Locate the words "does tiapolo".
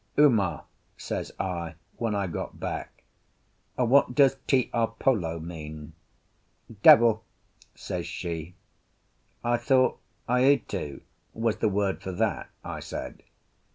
4.15-5.39